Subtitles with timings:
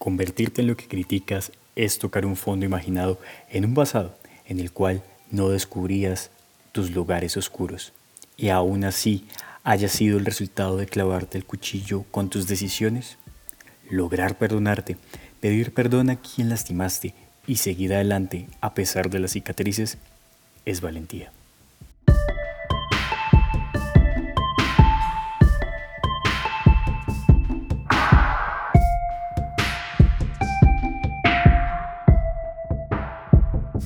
[0.00, 4.72] Convertirte en lo que criticas es tocar un fondo imaginado en un pasado en el
[4.72, 6.30] cual no descubrías
[6.72, 7.92] tus lugares oscuros
[8.34, 9.26] y aún así
[9.62, 13.18] haya sido el resultado de clavarte el cuchillo con tus decisiones.
[13.90, 14.96] Lograr perdonarte,
[15.38, 17.12] pedir perdón a quien lastimaste
[17.46, 19.98] y seguir adelante a pesar de las cicatrices
[20.64, 21.30] es valentía.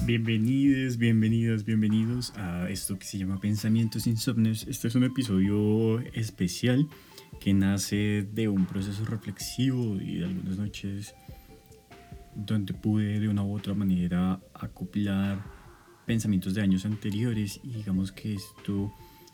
[0.06, 4.66] Bienvenidos, bienvenidos, bienvenidos a esto que se llama Pensamientos Insomnios.
[4.68, 6.86] Este es un episodio especial
[7.40, 11.14] que nace de un proceso reflexivo y de algunas noches
[12.34, 15.42] donde pude de una u otra manera acoplar
[16.04, 18.92] pensamientos de años anteriores y digamos que esto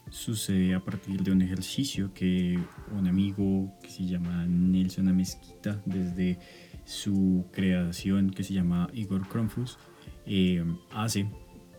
[0.08, 2.60] sucede a partir de un ejercicio que
[2.96, 6.38] un amigo que se llama Nelson Amezquita desde
[6.84, 9.76] su creación que se llama Igor Kronfus
[10.92, 11.28] hace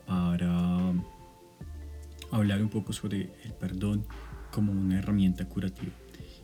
[0.06, 0.94] para
[2.32, 4.06] hablar un poco sobre el perdón
[4.52, 5.92] como una herramienta curativa.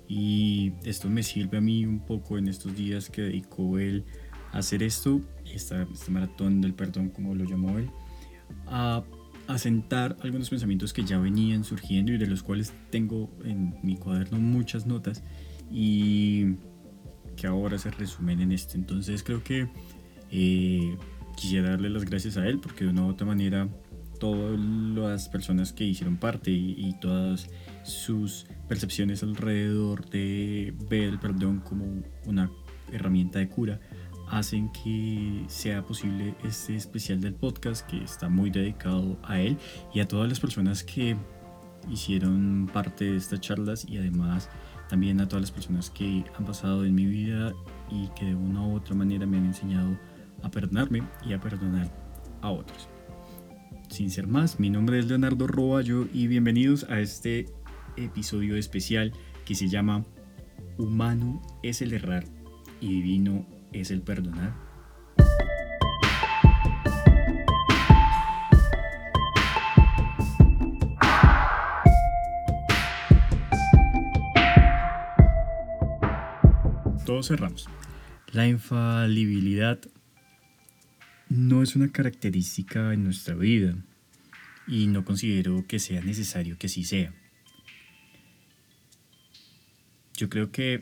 [0.07, 4.05] Y esto me sirve a mí un poco en estos días que dedicó él
[4.53, 5.21] a hacer esto,
[5.53, 7.89] esta, este maratón del perdón como lo llamó él,
[8.67, 9.03] a
[9.47, 14.39] asentar algunos pensamientos que ya venían surgiendo y de los cuales tengo en mi cuaderno
[14.39, 15.23] muchas notas
[15.69, 16.55] y
[17.35, 18.77] que ahora se resumen en esto.
[18.77, 19.67] Entonces creo que
[20.31, 20.97] eh,
[21.37, 23.69] quisiera darle las gracias a él porque de una u otra manera
[24.19, 27.49] todas las personas que hicieron parte y, todas
[27.83, 32.49] sus percepciones alrededor de ver el perdón como una
[32.91, 33.79] herramienta de cura
[34.29, 39.57] hacen que sea posible este especial del podcast que está muy dedicado a él
[39.93, 41.15] y a todas las personas que
[41.89, 44.49] hicieron parte de estas charlas y además
[44.89, 47.53] también a todas las personas que han pasado en mi vida
[47.89, 49.97] y que de una u otra manera me han enseñado
[50.43, 51.91] a perdonarme y a perdonar
[52.41, 52.89] a otros.
[53.89, 57.45] Sin ser más, mi nombre es Leonardo Roballo y bienvenidos a este
[57.95, 59.13] episodio especial
[59.45, 60.05] que se llama
[60.77, 62.25] Humano es el errar
[62.81, 64.53] y divino es el perdonar.
[77.05, 77.69] Todos cerramos.
[78.33, 79.79] La infalibilidad
[81.29, 83.75] no es una característica en nuestra vida
[84.67, 87.13] y no considero que sea necesario que así sea.
[90.15, 90.79] Yo creo que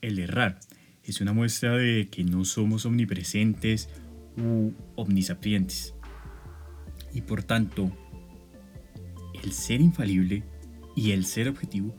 [0.00, 0.60] el errar
[1.02, 3.88] es una muestra de que no somos omnipresentes
[4.36, 5.94] u omnisapientes.
[7.12, 7.96] Y por tanto,
[9.42, 10.44] el ser infalible
[10.96, 11.96] y el ser objetivo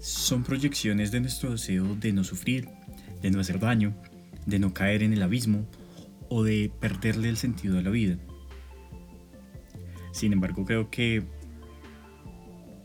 [0.00, 2.68] son proyecciones de nuestro deseo de no sufrir,
[3.20, 3.94] de no hacer daño,
[4.46, 5.68] de no caer en el abismo
[6.30, 8.16] o de perderle el sentido a la vida.
[10.12, 11.22] Sin embargo, creo que,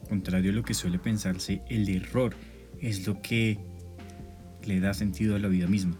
[0.09, 2.35] contrario a lo que suele pensarse, el error
[2.81, 3.57] es lo que
[4.65, 5.97] le da sentido a la vida misma,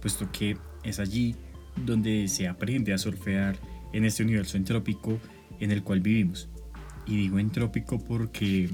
[0.00, 1.36] puesto que es allí
[1.84, 3.56] donde se aprende a surfear
[3.92, 5.18] en este universo entrópico
[5.60, 6.48] en el cual vivimos.
[7.06, 8.70] Y digo entrópico porque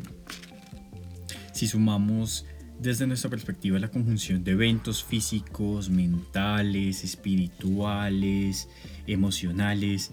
[1.52, 2.46] si sumamos
[2.80, 8.68] desde nuestra perspectiva la conjunción de eventos físicos, mentales, espirituales,
[9.06, 10.12] emocionales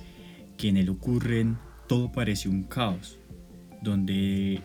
[0.58, 3.20] que en él ocurren, todo parece un caos,
[3.82, 4.62] donde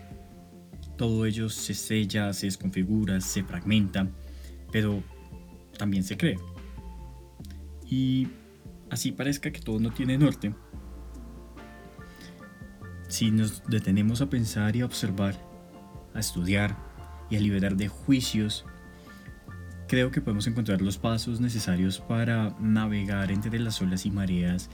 [0.97, 4.09] todo ello se sella, se desconfigura, se fragmenta,
[4.73, 5.03] pero
[5.77, 6.39] también se crea.
[7.89, 8.29] Y
[8.89, 10.55] así parezca que todo no tiene norte,
[13.09, 15.35] si nos detenemos a pensar y a observar,
[16.15, 16.90] a estudiar,
[17.31, 18.67] y a liberar de juicios,
[19.89, 24.69] creo que podemos encontrar los pasos necesarios para navegar entre las olas y mareas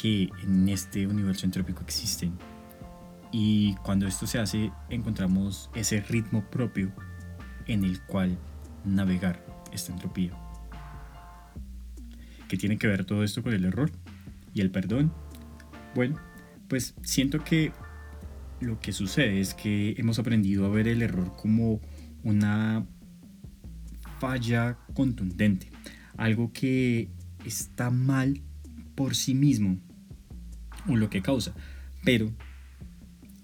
[0.00, 2.36] que en este universo entrópico existen.
[3.32, 6.92] Y cuando esto se hace, encontramos ese ritmo propio
[7.66, 8.38] en el cual
[8.84, 10.32] navegar esta entropía.
[12.48, 13.90] ¿Qué tiene que ver todo esto con el error
[14.54, 15.12] y el perdón?
[15.94, 16.16] Bueno,
[16.68, 17.72] pues siento que
[18.60, 21.80] lo que sucede es que hemos aprendido a ver el error como
[22.22, 22.86] una
[24.18, 25.70] falla contundente,
[26.16, 27.10] algo que
[27.44, 28.40] está mal
[28.94, 29.78] por sí mismo
[30.88, 31.54] o lo que causa,
[32.04, 32.32] pero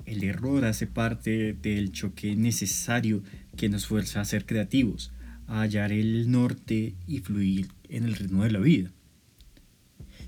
[0.06, 3.22] el error hace parte del choque necesario
[3.56, 5.12] que nos fuerza a ser creativos,
[5.46, 8.90] a hallar el norte y fluir en el ritmo de la vida.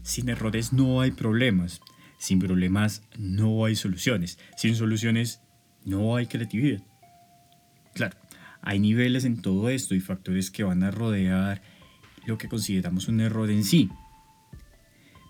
[0.02, 1.80] Sin errores no hay problemas,
[2.18, 4.38] sin problemas no hay soluciones.
[4.56, 5.40] Sin soluciones
[5.84, 6.82] no hay creatividad.
[7.94, 8.16] Claro,
[8.62, 11.62] Hay niveles en todo esto y factores que van a rodear
[12.24, 13.90] lo que consideramos un error en sí.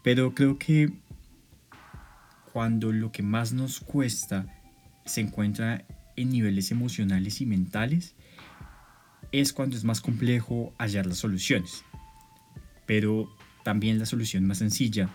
[0.05, 0.93] Pero creo que
[2.53, 4.47] cuando lo que más nos cuesta
[5.05, 5.85] se encuentra
[6.17, 8.15] en niveles emocionales y mentales,
[9.33, 11.85] es cuando es más complejo hallar las soluciones.
[12.87, 13.29] Pero
[13.65, 15.11] también la solución más sencilla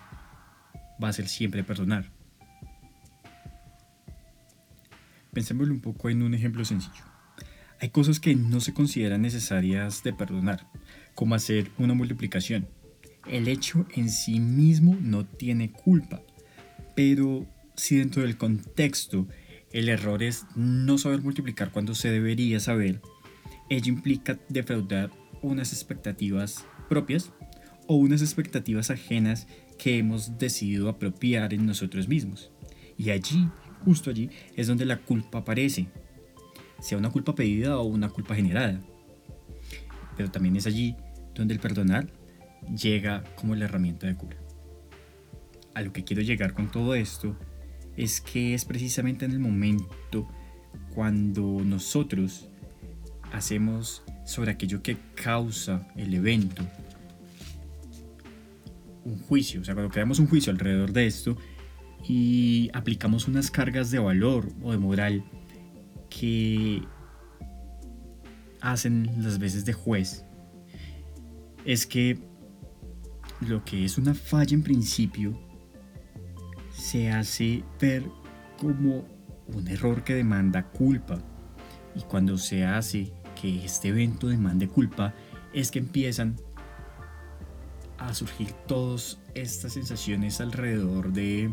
[1.01, 2.11] va a ser siempre perdonar.
[5.33, 7.03] Pensémoslo un poco en un ejemplo sencillo.
[7.81, 10.67] Hay cosas que no se consideran necesarias de perdonar,
[11.15, 12.67] como hacer una multiplicación.
[13.27, 16.21] El hecho en sí mismo no tiene culpa,
[16.95, 17.45] pero
[17.75, 19.27] si dentro del contexto
[19.71, 23.01] el error es no saber multiplicar cuando se debería saber,
[23.69, 25.11] ello implica defraudar
[25.41, 27.31] unas expectativas propias
[27.87, 29.47] o unas expectativas ajenas
[29.79, 32.51] que hemos decidido apropiar en nosotros mismos.
[32.97, 33.47] Y allí,
[33.83, 35.87] justo allí, es donde la culpa aparece,
[36.79, 38.79] sea una culpa pedida o una culpa generada.
[40.15, 40.95] Pero también es allí
[41.33, 42.11] donde el perdonar
[42.75, 44.37] llega como la herramienta de cura.
[45.73, 47.35] A lo que quiero llegar con todo esto
[47.95, 50.27] es que es precisamente en el momento
[50.93, 52.49] cuando nosotros
[53.31, 56.63] hacemos sobre aquello que causa el evento
[59.09, 61.37] un juicio, o sea, cuando creamos un juicio alrededor de esto
[62.07, 65.23] y aplicamos unas cargas de valor o de moral
[66.09, 66.81] que
[68.61, 70.25] hacen las veces de juez,
[71.65, 72.19] es que
[73.41, 75.39] lo que es una falla en principio
[76.73, 78.03] se hace ver
[78.57, 79.05] como
[79.47, 81.21] un error que demanda culpa.
[81.95, 85.13] Y cuando se hace que este evento demande culpa,
[85.53, 86.35] es que empiezan
[87.99, 91.51] a surgir todas estas sensaciones alrededor de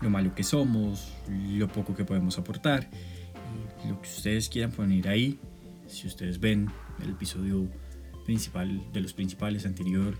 [0.00, 2.88] lo malo que somos, lo poco que podemos aportar,
[3.88, 5.38] lo que ustedes quieran poner ahí.
[5.86, 6.68] Si ustedes ven
[7.02, 7.68] el episodio
[8.24, 10.16] principal de los principales anterior,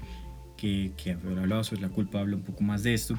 [0.56, 3.18] que, que hablado sobre la culpa, habla un poco más de esto.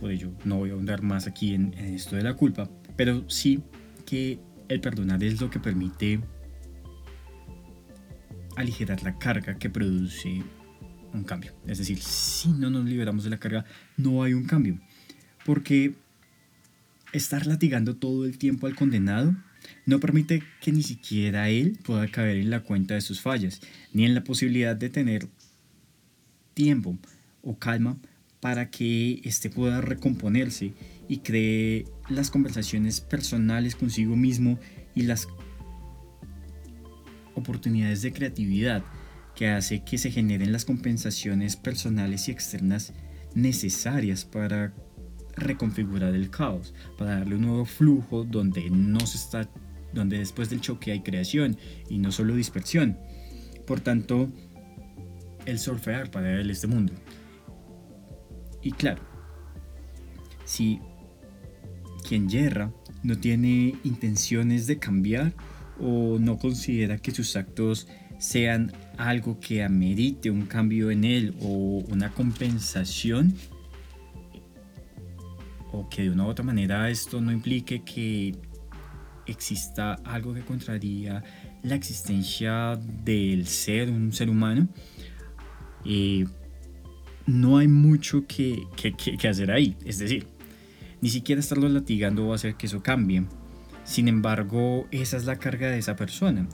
[0.00, 3.28] Por ello, no voy a ahondar más aquí en, en esto de la culpa, pero
[3.28, 3.62] sí
[4.06, 4.38] que
[4.68, 6.20] el perdonar es lo que permite
[8.56, 10.42] aligerar la carga que produce
[11.12, 11.52] un cambio.
[11.66, 13.64] Es decir, si no nos liberamos de la carga,
[13.96, 14.78] no hay un cambio.
[15.44, 15.94] Porque
[17.12, 19.34] estar latigando todo el tiempo al condenado
[19.86, 23.60] no permite que ni siquiera él pueda caer en la cuenta de sus fallas,
[23.92, 25.28] ni en la posibilidad de tener
[26.54, 26.98] tiempo
[27.42, 27.96] o calma
[28.40, 30.74] para que éste pueda recomponerse
[31.08, 34.58] y cree las conversaciones personales consigo mismo
[34.94, 35.28] y las
[37.34, 38.82] oportunidades de creatividad
[39.34, 42.92] que hace que se generen las compensaciones personales y externas
[43.34, 44.72] necesarias para
[45.36, 49.48] reconfigurar el caos, para darle un nuevo flujo donde no se está
[49.92, 51.56] donde después del choque hay creación
[51.88, 52.98] y no solo dispersión.
[53.66, 54.28] Por tanto,
[55.46, 56.92] el surfear para él este mundo.
[58.60, 59.02] Y claro,
[60.44, 60.80] si
[62.06, 62.72] quien yerra
[63.02, 65.32] no tiene intenciones de cambiar
[65.80, 67.88] o no considera que sus actos
[68.18, 73.34] sean algo que amerite un cambio en él o una compensación,
[75.72, 78.36] o que de una u otra manera esto no implique que
[79.26, 81.24] exista algo que contraría
[81.62, 84.68] la existencia del ser, un ser humano,
[85.84, 86.24] eh,
[87.26, 89.76] no hay mucho que, que hacer ahí.
[89.84, 90.26] Es decir,
[91.00, 93.24] ni siquiera estarlo latigando va a hacer que eso cambie.
[93.84, 96.48] Sin embargo, esa es la carga de esa persona.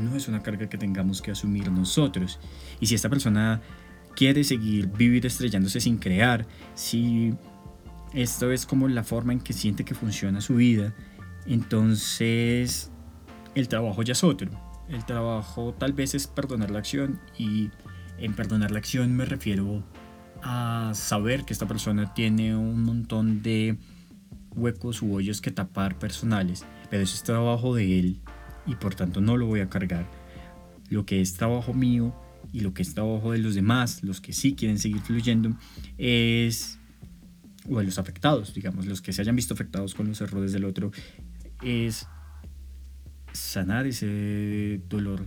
[0.00, 2.40] No es una carga que tengamos que asumir nosotros.
[2.80, 3.60] Y si esta persona
[4.16, 7.34] quiere seguir vivir estrellándose sin crear, si
[8.14, 10.94] esto es como la forma en que siente que funciona su vida,
[11.46, 12.90] entonces
[13.54, 14.50] el trabajo ya es otro.
[14.88, 17.70] El trabajo tal vez es perdonar la acción y
[18.18, 19.82] en perdonar la acción me refiero
[20.42, 23.78] a saber que esta persona tiene un montón de
[24.54, 28.20] huecos u hoyos que tapar personales, pero eso es trabajo de él
[28.66, 30.08] y por tanto no lo voy a cargar.
[30.88, 32.14] Lo que es trabajo mío
[32.52, 35.56] y lo que es trabajo de los demás, los que sí quieren seguir fluyendo,
[35.96, 36.78] es,
[37.68, 40.64] o de los afectados, digamos, los que se hayan visto afectados con los errores del
[40.64, 40.92] otro,
[41.62, 42.06] es
[43.32, 45.24] sanar ese dolor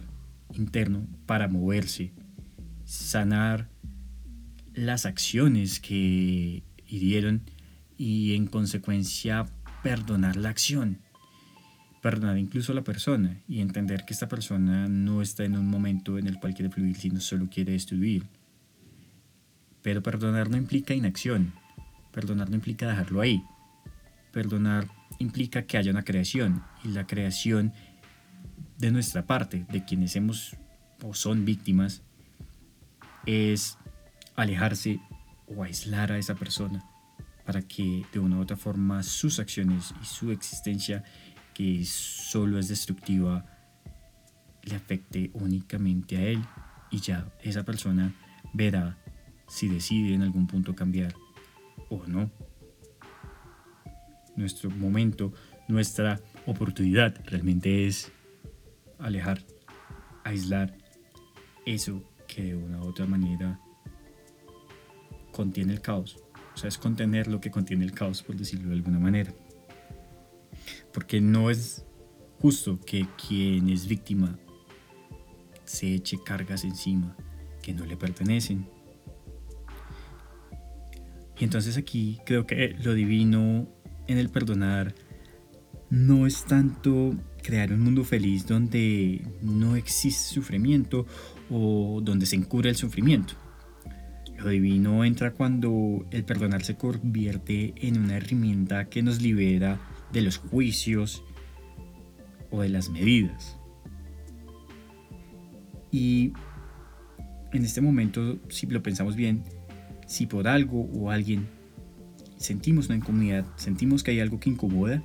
[0.54, 2.12] interno para moverse,
[2.84, 3.70] sanar
[4.74, 7.42] las acciones que hirieron
[7.98, 9.46] y en consecuencia
[9.84, 11.00] perdonar la acción,
[12.02, 16.18] perdonar incluso a la persona y entender que esta persona no está en un momento
[16.18, 18.26] en el cual quiere fluir, sino solo quiere destruir.
[19.82, 21.54] Pero perdonar no implica inacción,
[22.12, 23.44] perdonar no implica dejarlo ahí,
[24.32, 24.88] perdonar
[25.20, 27.74] implica que haya una creación y la creación
[28.78, 30.58] de nuestra parte, de quienes hemos
[31.02, 32.02] o son víctimas,
[33.26, 33.78] es
[34.36, 35.00] alejarse
[35.48, 36.84] o aislar a esa persona
[37.46, 41.04] para que de una u otra forma sus acciones y su existencia,
[41.54, 43.46] que solo es destructiva,
[44.64, 46.44] le afecte únicamente a él
[46.92, 48.14] y ya esa persona
[48.54, 48.98] verá
[49.48, 51.14] si decide en algún punto cambiar
[51.90, 52.32] o no.
[54.36, 55.32] Nuestro momento,
[55.68, 58.12] nuestra oportunidad realmente es
[59.00, 59.46] alejar,
[60.24, 60.76] aislar
[61.66, 63.60] eso que de una u otra manera
[65.32, 66.25] contiene el caos.
[66.56, 69.34] O sea, es contener lo que contiene el caos, por decirlo de alguna manera.
[70.94, 71.86] Porque no es
[72.40, 74.40] justo que quien es víctima
[75.66, 77.16] se eche cargas encima
[77.62, 78.68] que no le pertenecen.
[81.38, 83.68] Y entonces aquí creo que lo divino
[84.08, 84.96] en el perdonar
[85.90, 91.06] no es tanto crear un mundo feliz donde no existe sufrimiento
[91.50, 93.36] o donde se encubre el sufrimiento.
[94.46, 99.80] Lo divino entra cuando el perdonar se convierte en una herramienta que nos libera
[100.14, 101.24] de los juicios
[102.52, 103.58] o de las medidas.
[105.90, 106.32] Y
[107.54, 109.44] en este momento, si lo pensamos bien,
[110.06, 111.48] si por algo o alguien
[112.38, 115.02] sentimos una incomodidad, sentimos que hay algo que incomoda,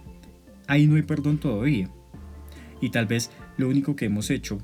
[0.66, 1.90] ahí no hay perdón todavía.
[2.82, 4.58] Y tal vez lo único que hemos hecho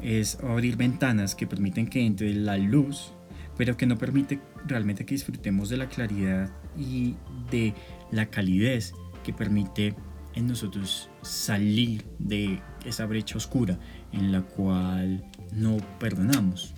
[0.00, 3.14] es abrir ventanas que permiten que entre la luz,
[3.60, 7.16] pero que no permite realmente que disfrutemos de la claridad y
[7.50, 7.74] de
[8.10, 9.94] la calidez que permite
[10.34, 13.78] en nosotros salir de esa brecha oscura
[14.12, 16.72] en la cual no perdonamos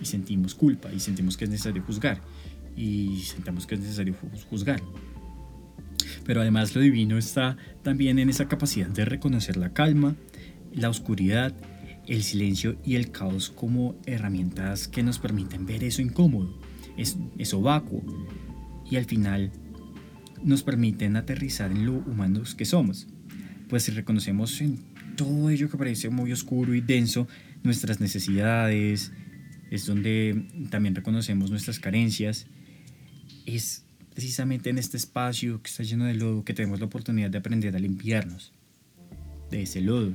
[0.00, 2.22] y sentimos culpa y sentimos que es necesario juzgar
[2.74, 4.14] y sentimos que es necesario
[4.48, 4.80] juzgar.
[6.24, 10.14] Pero además lo divino está también en esa capacidad de reconocer la calma,
[10.72, 11.52] la oscuridad,
[12.08, 16.58] el silencio y el caos como herramientas que nos permiten ver eso incómodo,
[16.96, 18.02] eso vacuo
[18.90, 19.52] y al final
[20.42, 23.06] nos permiten aterrizar en lo humanos que somos.
[23.68, 24.78] Pues si reconocemos en
[25.16, 27.28] todo ello que parece muy oscuro y denso
[27.62, 29.12] nuestras necesidades,
[29.70, 32.46] es donde también reconocemos nuestras carencias,
[33.44, 33.84] es
[34.14, 37.76] precisamente en este espacio que está lleno de lodo que tenemos la oportunidad de aprender
[37.76, 38.52] a limpiarnos
[39.50, 40.12] de ese lodo,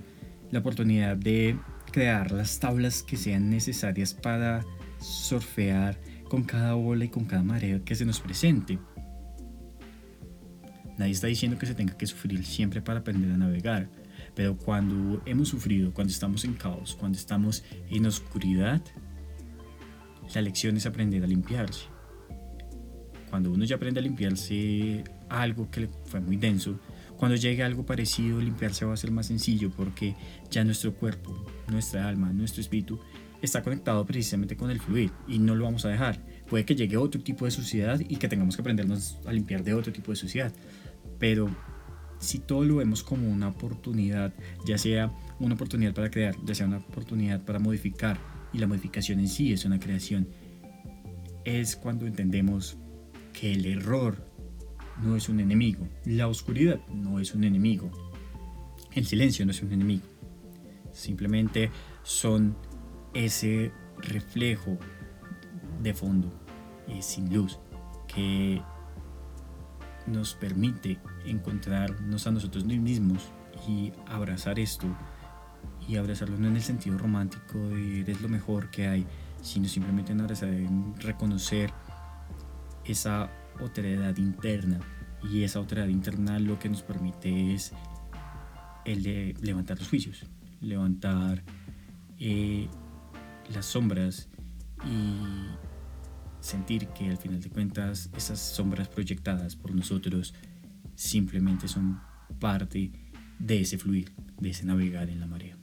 [0.51, 1.57] la oportunidad de
[1.93, 4.65] crear las tablas que sean necesarias para
[4.99, 5.97] surfear
[6.27, 8.79] con cada ola y con cada marea que se nos presente.
[10.97, 13.87] Nadie está diciendo que se tenga que sufrir siempre para aprender a navegar,
[14.35, 18.81] pero cuando hemos sufrido, cuando estamos en caos, cuando estamos en oscuridad,
[20.33, 21.85] la lección es aprender a limpiarse.
[23.29, 26.79] Cuando uno ya aprende a limpiarse algo que fue muy denso,
[27.17, 30.15] cuando llegue algo parecido, limpiarse va a ser más sencillo porque
[30.49, 31.33] ya nuestro cuerpo,
[31.69, 32.99] nuestra alma, nuestro espíritu
[33.41, 36.19] está conectado precisamente con el fluir y no lo vamos a dejar.
[36.49, 39.73] Puede que llegue otro tipo de suciedad y que tengamos que aprendernos a limpiar de
[39.73, 40.53] otro tipo de suciedad.
[41.19, 41.49] Pero
[42.19, 44.33] si todo lo vemos como una oportunidad,
[44.65, 48.17] ya sea una oportunidad para crear, ya sea una oportunidad para modificar,
[48.53, 50.27] y la modificación en sí es una creación,
[51.43, 52.77] es cuando entendemos
[53.33, 54.32] que el error
[55.01, 57.89] no es un enemigo, la oscuridad no es un enemigo,
[58.93, 60.05] el silencio no es un enemigo,
[60.91, 61.71] simplemente
[62.03, 62.55] son
[63.13, 64.77] ese reflejo
[65.81, 66.31] de fondo
[66.87, 67.59] y sin luz
[68.07, 68.61] que
[70.07, 73.23] nos permite encontrarnos a nosotros mismos
[73.67, 74.87] y abrazar esto
[75.87, 79.05] y abrazarlo no en el sentido romántico de eres lo mejor que hay,
[79.41, 80.49] sino simplemente en abrazar,
[80.99, 81.71] reconocer
[82.85, 84.79] esa otredad interna
[85.31, 87.71] y esa otredad interna lo que nos permite es
[88.85, 90.25] el de levantar los juicios,
[90.61, 91.43] levantar
[92.19, 92.67] eh,
[93.53, 94.29] las sombras
[94.85, 95.21] y
[96.41, 100.33] sentir que al final de cuentas esas sombras proyectadas por nosotros
[100.95, 102.01] simplemente son
[102.39, 102.91] parte
[103.39, 105.57] de ese fluir, de ese navegar en la marea.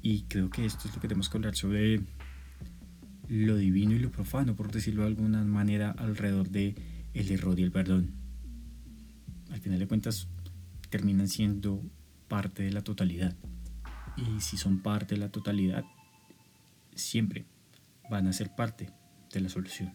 [0.00, 2.00] Y creo que esto es lo que tenemos que hablar sobre
[3.32, 6.74] lo divino y lo profano, por decirlo de alguna manera, alrededor de
[7.14, 8.10] el error y el perdón.
[9.50, 10.28] Al final de cuentas,
[10.90, 11.82] terminan siendo
[12.28, 13.34] parte de la totalidad.
[14.18, 15.84] Y si son parte de la totalidad,
[16.94, 17.46] siempre
[18.10, 18.90] van a ser parte
[19.32, 19.94] de la solución.